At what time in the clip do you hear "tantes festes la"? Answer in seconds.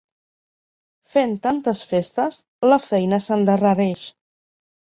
1.43-2.81